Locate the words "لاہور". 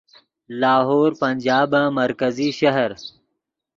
0.61-1.09